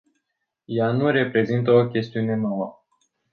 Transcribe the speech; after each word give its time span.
Ea 0.65 0.91
nu 0.91 1.09
reprezintă 1.09 1.71
o 1.71 1.87
chestiune 1.87 2.35
nouă. 2.35 2.83